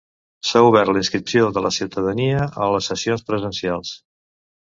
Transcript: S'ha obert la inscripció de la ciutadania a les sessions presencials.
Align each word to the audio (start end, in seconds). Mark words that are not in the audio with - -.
S'ha 0.51 0.61
obert 0.67 0.91
la 0.95 1.03
inscripció 1.03 1.49
de 1.57 1.63
la 1.65 1.71
ciutadania 1.75 2.47
a 2.65 2.71
les 2.77 2.89
sessions 2.93 3.27
presencials. 3.29 3.95